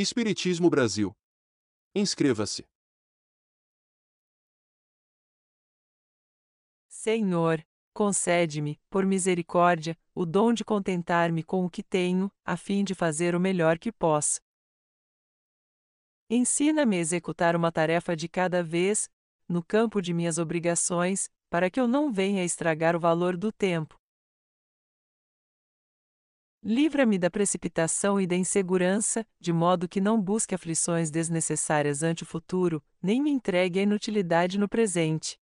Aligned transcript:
Espiritismo 0.00 0.70
Brasil. 0.70 1.12
Inscreva-se. 1.92 2.64
Senhor, 6.86 7.66
concede-me, 7.92 8.80
por 8.88 9.04
misericórdia, 9.04 9.98
o 10.14 10.24
dom 10.24 10.52
de 10.52 10.64
contentar-me 10.64 11.42
com 11.42 11.64
o 11.64 11.68
que 11.68 11.82
tenho, 11.82 12.30
a 12.44 12.56
fim 12.56 12.84
de 12.84 12.94
fazer 12.94 13.34
o 13.34 13.40
melhor 13.40 13.76
que 13.76 13.90
posso. 13.90 14.40
Ensina-me 16.30 16.94
a 16.94 17.00
executar 17.00 17.56
uma 17.56 17.72
tarefa 17.72 18.14
de 18.14 18.28
cada 18.28 18.62
vez, 18.62 19.10
no 19.48 19.64
campo 19.64 20.00
de 20.00 20.14
minhas 20.14 20.38
obrigações, 20.38 21.28
para 21.50 21.68
que 21.68 21.80
eu 21.80 21.88
não 21.88 22.12
venha 22.12 22.44
estragar 22.44 22.94
o 22.94 23.00
valor 23.00 23.36
do 23.36 23.50
tempo. 23.50 23.97
Livra-me 26.62 27.18
da 27.18 27.30
precipitação 27.30 28.20
e 28.20 28.26
da 28.26 28.34
insegurança, 28.34 29.24
de 29.38 29.52
modo 29.52 29.88
que 29.88 30.00
não 30.00 30.20
busque 30.20 30.54
aflições 30.54 31.10
desnecessárias 31.10 32.02
ante 32.02 32.24
o 32.24 32.26
futuro, 32.26 32.82
nem 33.00 33.22
me 33.22 33.30
entregue 33.30 33.78
à 33.78 33.82
inutilidade 33.84 34.58
no 34.58 34.68
presente. 34.68 35.38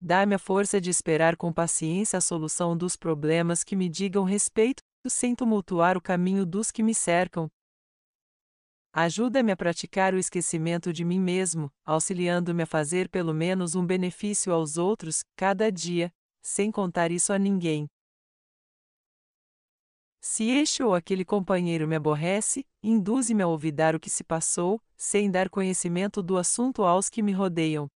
Dá-me 0.00 0.34
a 0.34 0.38
força 0.38 0.80
de 0.80 0.90
esperar 0.90 1.36
com 1.36 1.52
paciência 1.52 2.16
a 2.16 2.20
solução 2.20 2.76
dos 2.76 2.96
problemas 2.96 3.62
que 3.62 3.76
me 3.76 3.88
digam 3.88 4.24
respeito, 4.24 4.82
sem 5.06 5.32
tumultuar 5.32 5.96
o 5.96 6.00
caminho 6.00 6.44
dos 6.44 6.72
que 6.72 6.82
me 6.82 6.92
cercam. 6.92 7.48
Ajuda-me 8.92 9.52
a 9.52 9.56
praticar 9.56 10.12
o 10.12 10.18
esquecimento 10.18 10.92
de 10.92 11.04
mim 11.04 11.20
mesmo, 11.20 11.72
auxiliando-me 11.84 12.64
a 12.64 12.66
fazer 12.66 13.08
pelo 13.08 13.32
menos 13.32 13.76
um 13.76 13.86
benefício 13.86 14.52
aos 14.52 14.76
outros, 14.76 15.22
cada 15.36 15.70
dia, 15.70 16.12
sem 16.42 16.70
contar 16.72 17.12
isso 17.12 17.32
a 17.32 17.38
ninguém. 17.38 17.88
Se 20.24 20.48
este 20.48 20.84
ou 20.84 20.94
aquele 20.94 21.24
companheiro 21.24 21.88
me 21.88 21.96
aborrece, 21.96 22.64
induze-me 22.80 23.42
a 23.42 23.48
olvidar 23.48 23.96
o 23.96 23.98
que 23.98 24.08
se 24.08 24.22
passou, 24.22 24.80
sem 24.96 25.28
dar 25.28 25.50
conhecimento 25.50 26.22
do 26.22 26.38
assunto 26.38 26.84
aos 26.84 27.10
que 27.10 27.20
me 27.20 27.32
rodeiam. 27.32 27.88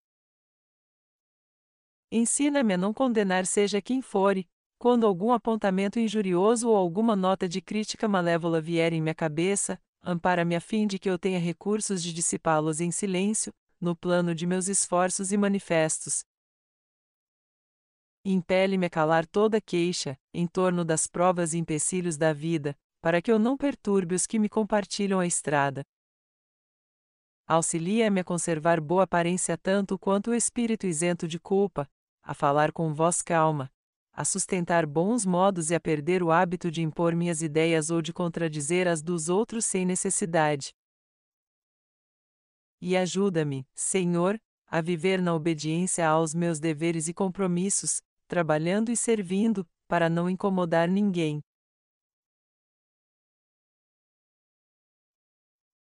Ensina-me 2.11 2.73
a 2.73 2.77
não 2.77 2.91
condenar 2.91 3.45
seja 3.45 3.79
quem 3.79 4.01
for, 4.01 4.35
quando 4.79 5.05
algum 5.05 5.33
apontamento 5.33 5.99
injurioso 5.99 6.67
ou 6.67 6.75
alguma 6.75 7.15
nota 7.15 7.47
de 7.47 7.61
crítica 7.61 8.07
malévola 8.07 8.59
vier 8.59 8.91
em 8.91 9.01
minha 9.03 9.13
cabeça, 9.13 9.79
ampara-me 10.01 10.55
a 10.55 10.59
fim 10.59 10.87
de 10.87 10.97
que 10.97 11.09
eu 11.09 11.19
tenha 11.19 11.37
recursos 11.37 12.01
de 12.01 12.11
dissipá-los 12.11 12.81
em 12.81 12.89
silêncio, 12.89 13.53
no 13.79 13.95
plano 13.95 14.33
de 14.33 14.47
meus 14.47 14.67
esforços 14.67 15.31
e 15.31 15.37
manifestos, 15.37 16.25
impele-me 18.33 18.87
a 18.87 18.89
calar 18.89 19.25
toda 19.27 19.61
queixa, 19.61 20.17
em 20.33 20.47
torno 20.47 20.83
das 20.83 21.05
provas 21.05 21.53
e 21.53 21.57
empecilhos 21.59 22.17
da 22.17 22.33
vida, 22.33 22.75
para 23.01 23.21
que 23.21 23.31
eu 23.31 23.37
não 23.37 23.55
perturbe 23.55 24.15
os 24.15 24.25
que 24.25 24.39
me 24.39 24.49
compartilham 24.49 25.19
a 25.19 25.27
estrada. 25.27 25.85
Auxilia-me 27.47 28.21
a 28.21 28.23
conservar 28.23 28.81
boa 28.81 29.03
aparência 29.03 29.55
tanto 29.55 29.99
quanto 29.99 30.31
o 30.31 30.33
espírito 30.33 30.87
isento 30.87 31.27
de 31.27 31.39
culpa, 31.39 31.87
a 32.23 32.33
falar 32.33 32.71
com 32.71 32.91
voz 32.91 33.21
calma, 33.21 33.71
a 34.11 34.25
sustentar 34.25 34.87
bons 34.87 35.23
modos 35.25 35.69
e 35.69 35.75
a 35.75 35.79
perder 35.79 36.23
o 36.23 36.31
hábito 36.31 36.71
de 36.71 36.81
impor 36.81 37.13
minhas 37.13 37.43
ideias 37.43 37.91
ou 37.91 38.01
de 38.01 38.11
contradizer 38.11 38.87
as 38.87 39.03
dos 39.03 39.29
outros 39.29 39.65
sem 39.65 39.85
necessidade. 39.85 40.73
E 42.81 42.97
ajuda-me, 42.97 43.67
Senhor, 43.75 44.41
a 44.65 44.81
viver 44.81 45.21
na 45.21 45.33
obediência 45.33 46.07
aos 46.07 46.33
meus 46.33 46.59
deveres 46.59 47.07
e 47.07 47.13
compromissos, 47.13 48.01
trabalhando 48.27 48.91
e 48.91 48.97
servindo, 48.97 49.67
para 49.87 50.09
não 50.09 50.29
incomodar 50.29 50.87
ninguém. 50.89 51.41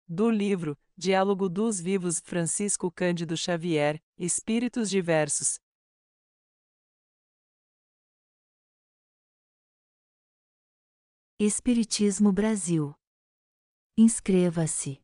Do 0.08 0.30
livro 0.30 0.78
Diálogo 0.96 1.50
dos 1.50 1.80
Vivos 1.80 2.20
Francisco 2.20 2.92
Cândido 2.92 3.36
Xavier, 3.36 4.00
Espíritos 4.18 4.90
Diversos. 4.90 5.60
Espiritismo 11.40 12.32
Brasil. 12.32 12.94
Inscreva-se. 13.98 15.03